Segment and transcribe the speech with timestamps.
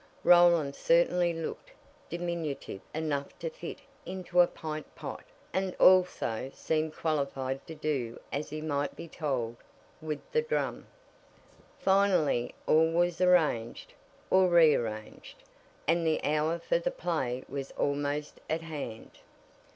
[0.23, 1.69] Roland certainly looked
[2.09, 8.49] diminutive enough to fit into a pint pot, and also seemed qualified to do as
[8.49, 9.57] he might be told
[10.01, 10.87] with the drum.
[11.77, 13.93] Finally all was arranged,
[14.31, 15.35] or rearranged,
[15.87, 19.19] and the hour for the play was almost at hand.